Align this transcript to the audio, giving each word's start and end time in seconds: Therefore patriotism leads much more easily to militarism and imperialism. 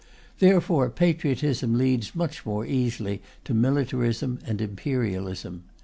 Therefore 0.39 0.89
patriotism 0.89 1.77
leads 1.77 2.15
much 2.15 2.43
more 2.43 2.65
easily 2.65 3.21
to 3.43 3.53
militarism 3.53 4.39
and 4.47 4.59
imperialism. 4.59 5.65